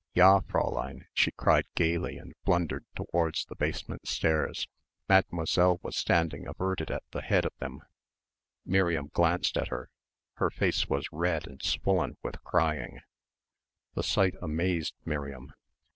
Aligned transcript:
"Ja, 0.15 0.39
Fräulein," 0.39 1.05
she 1.13 1.29
cried 1.29 1.65
gaily 1.75 2.17
and 2.17 2.33
blundered 2.43 2.85
towards 2.95 3.45
the 3.45 3.55
basement 3.55 4.07
stairs. 4.07 4.67
Mademoiselle 5.07 5.79
was 5.83 5.95
standing 5.95 6.47
averted 6.47 6.89
at 6.89 7.03
the 7.11 7.21
head 7.21 7.45
of 7.45 7.55
them; 7.59 7.83
Miriam 8.65 9.09
glanced 9.13 9.57
at 9.57 9.67
her. 9.67 9.91
Her 10.37 10.49
face 10.49 10.87
was 10.89 11.05
red 11.11 11.45
and 11.45 11.61
swollen 11.61 12.17
with 12.23 12.43
crying. 12.43 13.01
The 13.93 14.01
sight 14.01 14.33
amazed 14.41 14.95
Miriam. 15.05 15.53